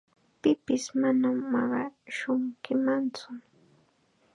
[0.41, 3.29] Pipis manam maqashunkimantsu.